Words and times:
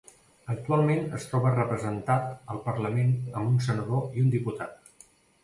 Actualment 0.51 1.03
es 1.17 1.27
troba 1.33 1.51
representat 1.55 2.31
al 2.55 2.63
Parlament 2.71 3.13
amb 3.27 3.45
un 3.53 3.61
senador 3.69 4.19
i 4.19 4.27
un 4.27 4.35
diputat. 4.39 4.93